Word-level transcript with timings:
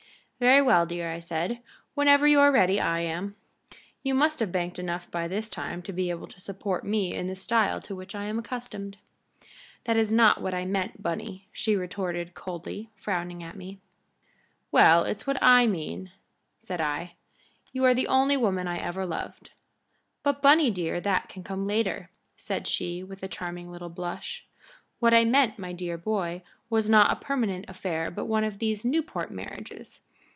"Very 0.43 0.59
well, 0.61 0.87
dear," 0.87 1.11
I 1.11 1.19
said. 1.19 1.61
"Whenever 1.93 2.25
you 2.25 2.39
are 2.39 2.51
ready 2.51 2.81
I 2.81 3.01
am. 3.01 3.35
You 4.01 4.15
must 4.15 4.39
have 4.39 4.51
banked 4.51 4.79
enough 4.79 5.11
by 5.11 5.27
this 5.27 5.51
time 5.51 5.83
to 5.83 5.93
be 5.93 6.09
able 6.09 6.25
to 6.25 6.39
support 6.39 6.83
me 6.83 7.13
in 7.13 7.27
the 7.27 7.35
style 7.35 7.79
to 7.81 7.95
which 7.95 8.15
I 8.15 8.23
am 8.23 8.39
accustomed." 8.39 8.97
"That 9.83 9.97
is 9.97 10.11
not 10.11 10.41
what 10.41 10.55
I 10.55 10.65
meant, 10.65 11.03
Bunny," 11.03 11.47
she 11.53 11.75
retorted, 11.75 12.33
coldly, 12.33 12.89
frowning 12.95 13.43
at 13.43 13.55
me. 13.55 13.81
"Well, 14.71 15.03
it's 15.03 15.27
what 15.27 15.37
I 15.43 15.67
mean," 15.67 16.11
said 16.57 16.81
I. 16.81 17.13
"You 17.71 17.85
are 17.85 17.93
the 17.93 18.07
only 18.07 18.35
woman 18.35 18.67
I 18.67 18.77
ever 18.77 19.05
loved" 19.05 19.51
"But, 20.23 20.41
Bunny 20.41 20.71
dear, 20.71 20.99
that 21.01 21.29
can 21.29 21.43
come 21.43 21.67
later," 21.67 22.09
said 22.35 22.67
she, 22.67 23.03
with 23.03 23.21
a 23.21 23.27
charming 23.27 23.71
little 23.71 23.89
blush. 23.89 24.43
"What 24.97 25.13
I 25.13 25.23
meant, 25.23 25.59
my 25.59 25.71
dear 25.71 25.99
boy, 25.99 26.41
was 26.67 26.89
not 26.89 27.11
a 27.11 27.15
permanent 27.23 27.65
affair 27.69 28.09
but 28.09 28.25
one 28.25 28.43
of 28.43 28.57
these 28.57 28.83
Newport 28.83 29.29
marriages. 29.29 29.99